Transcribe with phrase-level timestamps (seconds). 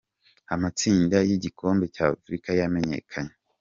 [0.53, 3.33] Amatsinda yigikombe cya afurica yamenyekanye